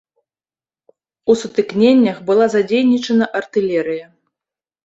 [1.33, 4.05] У сутыкненнях была задзейнічана артылерыя.